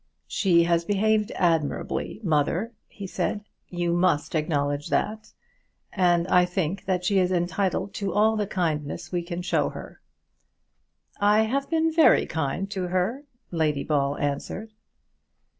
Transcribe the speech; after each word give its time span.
"She 0.25 0.63
has 0.63 0.83
behaved 0.83 1.31
admirably, 1.35 2.19
mother," 2.23 2.73
he 2.87 3.05
said; 3.05 3.43
"you 3.69 3.93
must 3.93 4.33
acknowledge 4.33 4.89
that, 4.89 5.31
and 5.93 6.27
I 6.27 6.43
think 6.43 6.85
that 6.85 7.05
she 7.05 7.19
is 7.19 7.31
entitled 7.31 7.93
to 8.01 8.11
all 8.11 8.35
the 8.35 8.47
kindness 8.47 9.11
we 9.11 9.21
can 9.21 9.43
show 9.43 9.69
her." 9.69 10.01
"I 11.19 11.41
have 11.43 11.69
been 11.69 11.93
kind 12.27 12.67
to 12.71 12.87
her," 12.87 13.25
Lady 13.51 13.83
Ball 13.83 14.17
answered. 14.17 14.71